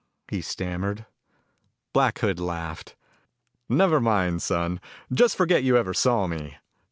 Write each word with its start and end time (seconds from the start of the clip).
he 0.31 0.41
stammered. 0.41 1.05
Black 1.93 2.17
Hood 2.17 2.39
laughed. 2.39 2.95
"Never 3.69 3.99
mind, 4.01 4.41
son. 4.41 4.81
Just 5.13 5.35
forget 5.37 5.61
you 5.63 5.77
ever 5.77 5.93
saw 5.93 6.25
me." 6.25 6.57